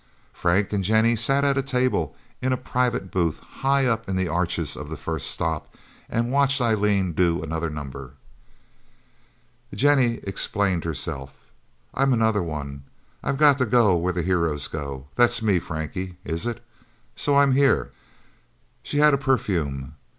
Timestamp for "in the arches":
4.09-4.75